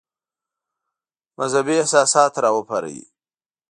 [1.37, 3.03] مذهبي احساسات را وپاروي.